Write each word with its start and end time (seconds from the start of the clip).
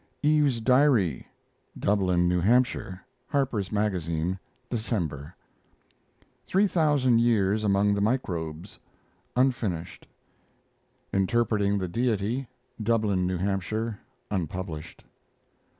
EVE'S 0.23 0.61
DIARY 0.61 1.27
(Dublin, 1.77 2.27
New 2.27 2.39
Hampshire) 2.39 3.05
Harper's 3.27 3.71
Magazine, 3.71 4.39
December. 4.67 5.35
3,000 6.47 7.19
YEARS 7.19 7.63
AMONG 7.63 7.93
THE 7.93 8.01
MICROBES 8.01 8.79
(unfinished). 9.35 10.07
INTERPRETING 11.13 11.77
THE 11.77 11.87
DEITY 11.87 12.47
(Dublin 12.81 13.27
New 13.27 13.37
Hampshire) 13.37 13.99
(unpublished). 14.31 15.03